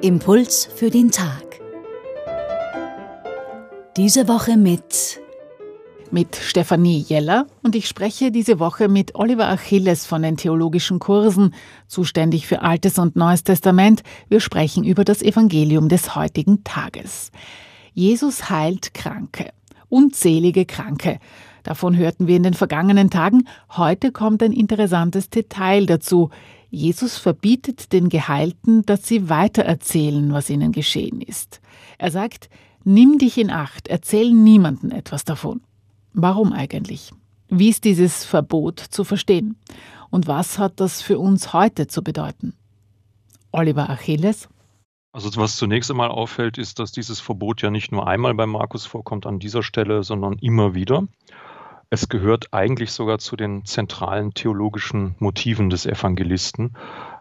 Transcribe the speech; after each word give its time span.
Impuls 0.00 0.66
für 0.74 0.88
den 0.88 1.10
Tag. 1.10 1.60
Diese 3.98 4.26
Woche 4.26 4.56
mit 4.56 5.20
mit 6.10 6.34
Stefanie 6.36 7.04
Jeller 7.06 7.46
und 7.62 7.74
ich 7.74 7.86
spreche 7.86 8.32
diese 8.32 8.58
Woche 8.58 8.88
mit 8.88 9.14
Oliver 9.14 9.48
Achilles 9.48 10.06
von 10.06 10.22
den 10.22 10.38
theologischen 10.38 10.98
Kursen, 10.98 11.54
zuständig 11.88 12.46
für 12.46 12.62
Altes 12.62 12.98
und 12.98 13.16
Neues 13.16 13.44
Testament. 13.44 14.02
Wir 14.30 14.40
sprechen 14.40 14.84
über 14.84 15.04
das 15.04 15.20
Evangelium 15.20 15.90
des 15.90 16.14
heutigen 16.16 16.64
Tages. 16.64 17.32
Jesus 17.92 18.48
heilt 18.48 18.94
Kranke, 18.94 19.52
unzählige 19.90 20.64
Kranke. 20.64 21.18
Davon 21.62 21.96
hörten 21.96 22.26
wir 22.26 22.36
in 22.36 22.42
den 22.42 22.54
vergangenen 22.54 23.10
Tagen. 23.10 23.46
Heute 23.70 24.12
kommt 24.12 24.42
ein 24.42 24.52
interessantes 24.52 25.30
Detail 25.30 25.86
dazu. 25.86 26.30
Jesus 26.70 27.18
verbietet 27.18 27.92
den 27.92 28.08
Geheilten, 28.08 28.86
dass 28.86 29.06
sie 29.06 29.28
weitererzählen, 29.28 30.32
was 30.32 30.50
ihnen 30.50 30.72
geschehen 30.72 31.20
ist. 31.20 31.60
Er 31.98 32.10
sagt, 32.10 32.48
Nimm 32.84 33.18
dich 33.18 33.36
in 33.36 33.50
Acht, 33.50 33.88
erzähl 33.88 34.32
niemanden 34.32 34.90
etwas 34.90 35.24
davon. 35.24 35.60
Warum 36.14 36.52
eigentlich? 36.52 37.12
Wie 37.48 37.68
ist 37.68 37.84
dieses 37.84 38.24
Verbot 38.24 38.80
zu 38.80 39.04
verstehen? 39.04 39.56
Und 40.08 40.26
was 40.26 40.58
hat 40.58 40.80
das 40.80 41.02
für 41.02 41.18
uns 41.18 41.52
heute 41.52 41.88
zu 41.88 42.02
bedeuten? 42.02 42.54
Oliver 43.52 43.90
Achilles? 43.90 44.48
Also 45.12 45.28
was 45.36 45.56
zunächst 45.56 45.90
einmal 45.90 46.08
auffällt, 46.08 46.56
ist, 46.56 46.78
dass 46.78 46.92
dieses 46.92 47.20
Verbot 47.20 47.60
ja 47.62 47.70
nicht 47.70 47.92
nur 47.92 48.06
einmal 48.06 48.34
bei 48.34 48.46
Markus 48.46 48.86
vorkommt 48.86 49.26
an 49.26 49.38
dieser 49.38 49.62
Stelle, 49.62 50.02
sondern 50.02 50.38
immer 50.38 50.74
wieder. 50.74 51.06
Es 51.92 52.08
gehört 52.08 52.54
eigentlich 52.54 52.92
sogar 52.92 53.18
zu 53.18 53.34
den 53.34 53.64
zentralen 53.64 54.32
theologischen 54.32 55.16
Motiven 55.18 55.70
des 55.70 55.86
Evangelisten. 55.86 56.76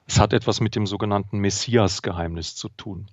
Es 0.05 0.19
hat 0.19 0.31
etwas 0.31 0.61
mit 0.61 0.75
dem 0.75 0.85
sogenannten 0.85 1.39
Messias-Geheimnis 1.39 2.55
zu 2.55 2.69
tun. 2.69 3.07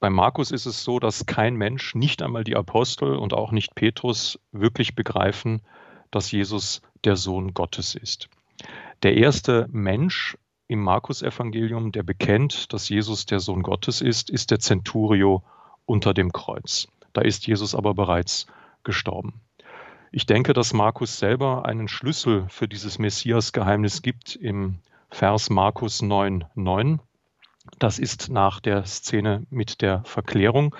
Bei 0.00 0.08
Markus 0.08 0.52
ist 0.52 0.64
es 0.64 0.82
so, 0.82 0.98
dass 0.98 1.26
kein 1.26 1.56
Mensch, 1.56 1.94
nicht 1.94 2.22
einmal 2.22 2.42
die 2.42 2.56
Apostel 2.56 3.16
und 3.16 3.34
auch 3.34 3.52
nicht 3.52 3.74
Petrus, 3.74 4.38
wirklich 4.50 4.94
begreifen, 4.94 5.60
dass 6.10 6.30
Jesus 6.30 6.80
der 7.04 7.16
Sohn 7.16 7.52
Gottes 7.52 7.94
ist. 7.94 8.30
Der 9.02 9.18
erste 9.18 9.68
Mensch 9.70 10.38
im 10.68 10.80
Markus-Evangelium, 10.80 11.92
der 11.92 12.02
bekennt, 12.02 12.72
dass 12.72 12.88
Jesus 12.88 13.26
der 13.26 13.40
Sohn 13.40 13.62
Gottes 13.62 14.00
ist, 14.00 14.30
ist 14.30 14.50
der 14.50 14.58
Centurio 14.60 15.42
unter 15.84 16.14
dem 16.14 16.32
Kreuz. 16.32 16.88
Da 17.12 17.20
ist 17.20 17.46
Jesus 17.46 17.74
aber 17.74 17.92
bereits 17.92 18.46
gestorben. 18.84 19.42
Ich 20.16 20.24
denke, 20.24 20.54
dass 20.54 20.72
Markus 20.72 21.18
selber 21.18 21.66
einen 21.66 21.88
Schlüssel 21.88 22.46
für 22.48 22.66
dieses 22.66 22.98
Messias-Geheimnis 22.98 24.00
gibt 24.00 24.34
im 24.34 24.78
Vers 25.10 25.50
Markus 25.50 26.00
9, 26.00 26.46
9. 26.54 27.00
Das 27.78 27.98
ist 27.98 28.30
nach 28.30 28.60
der 28.60 28.86
Szene 28.86 29.46
mit 29.50 29.82
der 29.82 30.02
Verklärung. 30.04 30.74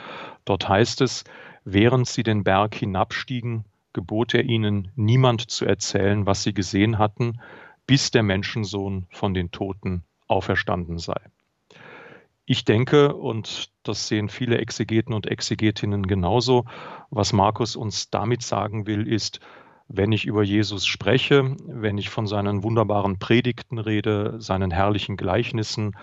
Dort 0.46 0.70
heißt 0.70 1.02
es, 1.02 1.24
während 1.66 2.08
sie 2.08 2.22
den 2.22 2.44
Berg 2.44 2.76
hinabstiegen, 2.76 3.66
gebot 3.92 4.32
er 4.32 4.44
ihnen, 4.44 4.90
niemand 4.96 5.50
zu 5.50 5.66
erzählen, 5.66 6.24
was 6.24 6.42
sie 6.42 6.54
gesehen 6.54 6.96
hatten, 6.96 7.38
bis 7.86 8.10
der 8.10 8.22
Menschensohn 8.22 9.06
von 9.10 9.34
den 9.34 9.50
Toten 9.50 10.02
auferstanden 10.28 10.96
sei. 10.96 11.20
Ich 12.48 12.64
denke, 12.64 13.12
und 13.14 13.72
das 13.82 14.06
sehen 14.06 14.28
viele 14.28 14.58
Exegeten 14.58 15.12
und 15.12 15.26
Exegetinnen 15.26 16.06
genauso, 16.06 16.64
was 17.10 17.32
Markus 17.32 17.74
uns 17.74 18.08
damit 18.10 18.42
sagen 18.42 18.86
will, 18.86 19.08
ist, 19.08 19.40
wenn 19.88 20.12
ich 20.12 20.26
über 20.26 20.44
Jesus 20.44 20.86
spreche, 20.86 21.56
wenn 21.66 21.98
ich 21.98 22.08
von 22.08 22.28
seinen 22.28 22.62
wunderbaren 22.62 23.18
Predigten 23.18 23.78
rede, 23.78 24.40
seinen 24.40 24.70
herrlichen 24.70 25.16
Gleichnissen 25.16 25.96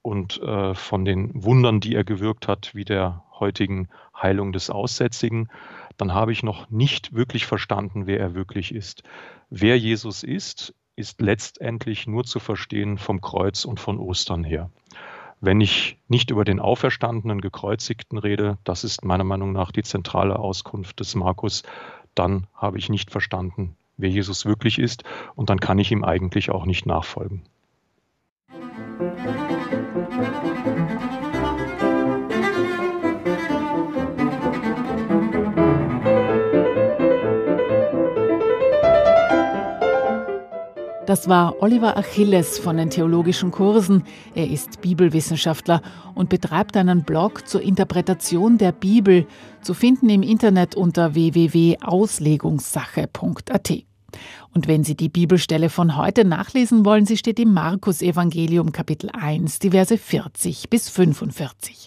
und 0.00 0.40
äh, 0.40 0.74
von 0.74 1.04
den 1.04 1.30
Wundern, 1.34 1.80
die 1.80 1.96
er 1.96 2.04
gewirkt 2.04 2.46
hat, 2.46 2.76
wie 2.76 2.84
der 2.84 3.24
heutigen 3.38 3.88
Heilung 4.16 4.52
des 4.52 4.70
Aussätzigen, 4.70 5.48
dann 5.96 6.14
habe 6.14 6.30
ich 6.30 6.44
noch 6.44 6.70
nicht 6.70 7.12
wirklich 7.12 7.44
verstanden, 7.44 8.06
wer 8.06 8.20
er 8.20 8.34
wirklich 8.34 8.72
ist. 8.72 9.02
Wer 9.50 9.76
Jesus 9.76 10.22
ist, 10.22 10.74
ist 10.94 11.20
letztendlich 11.20 12.06
nur 12.06 12.22
zu 12.22 12.38
verstehen 12.38 12.98
vom 12.98 13.20
Kreuz 13.20 13.64
und 13.64 13.80
von 13.80 13.98
Ostern 13.98 14.44
her. 14.44 14.70
Wenn 15.40 15.60
ich 15.60 15.98
nicht 16.08 16.30
über 16.30 16.44
den 16.44 16.58
auferstandenen 16.58 17.40
Gekreuzigten 17.40 18.18
rede, 18.18 18.58
das 18.64 18.82
ist 18.82 19.04
meiner 19.04 19.24
Meinung 19.24 19.52
nach 19.52 19.70
die 19.70 19.84
zentrale 19.84 20.36
Auskunft 20.38 20.98
des 20.98 21.14
Markus, 21.14 21.62
dann 22.16 22.48
habe 22.54 22.78
ich 22.78 22.88
nicht 22.88 23.12
verstanden, 23.12 23.76
wer 23.96 24.10
Jesus 24.10 24.46
wirklich 24.46 24.80
ist 24.80 25.04
und 25.36 25.48
dann 25.48 25.60
kann 25.60 25.78
ich 25.78 25.92
ihm 25.92 26.02
eigentlich 26.02 26.50
auch 26.50 26.66
nicht 26.66 26.86
nachfolgen. 26.86 27.42
Das 41.08 41.26
war 41.26 41.62
Oliver 41.62 41.96
Achilles 41.96 42.58
von 42.58 42.76
den 42.76 42.90
theologischen 42.90 43.50
Kursen. 43.50 44.04
Er 44.34 44.46
ist 44.46 44.82
Bibelwissenschaftler 44.82 45.80
und 46.14 46.28
betreibt 46.28 46.76
einen 46.76 47.02
Blog 47.02 47.48
zur 47.48 47.62
Interpretation 47.62 48.58
der 48.58 48.72
Bibel, 48.72 49.26
zu 49.62 49.72
finden 49.72 50.10
im 50.10 50.22
Internet 50.22 50.74
unter 50.74 51.14
www.auslegungssache.at. 51.14 53.72
Und 54.52 54.68
wenn 54.68 54.84
Sie 54.84 54.98
die 54.98 55.08
Bibelstelle 55.08 55.70
von 55.70 55.96
heute 55.96 56.26
nachlesen 56.26 56.84
wollen, 56.84 57.06
sie 57.06 57.16
steht 57.16 57.40
im 57.40 57.54
Markus 57.54 58.02
Evangelium 58.02 58.72
Kapitel 58.72 59.08
1, 59.10 59.60
die 59.60 59.70
Verse 59.70 59.96
40 59.96 60.68
bis 60.68 60.90
45. 60.90 61.86